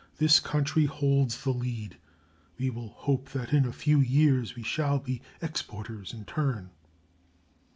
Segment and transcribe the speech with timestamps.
[0.17, 1.95] this country holds the lead.
[2.57, 6.71] We will hope that in a few years we shall be exporters in turn.